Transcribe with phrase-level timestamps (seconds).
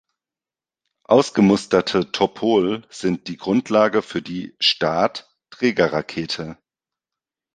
[1.03, 6.57] Ausgemusterte Topol sind die Grundlage für die "Start"-Trägerrakete.